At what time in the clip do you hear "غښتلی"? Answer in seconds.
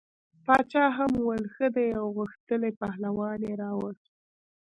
2.17-2.71